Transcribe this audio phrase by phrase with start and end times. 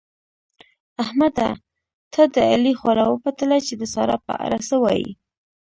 [1.03, 1.49] احمده!
[2.13, 5.09] ته د علي خوله وپلټه چې د سارا په اړه څه وايي؟